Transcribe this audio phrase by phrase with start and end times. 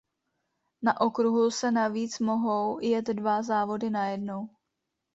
[0.81, 4.49] Na okruhu se navíc mohou jet dva závody najednou.